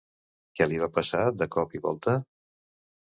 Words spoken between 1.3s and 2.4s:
de cop i volta?